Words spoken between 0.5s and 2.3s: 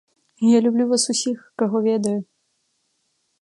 Я люблю вас усіх, каго ведаю.